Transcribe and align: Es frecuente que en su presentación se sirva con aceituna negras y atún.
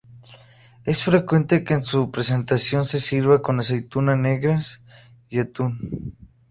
Es 0.83 1.03
frecuente 1.03 1.63
que 1.63 1.75
en 1.75 1.83
su 1.83 2.09
presentación 2.09 2.85
se 2.85 2.99
sirva 2.99 3.43
con 3.43 3.59
aceituna 3.59 4.15
negras 4.15 4.83
y 5.29 5.37
atún. 5.37 6.17